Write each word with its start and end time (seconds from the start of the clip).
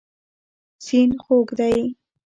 سیند 0.85 1.13
خوږ 1.23 1.47
دی. 1.57 1.79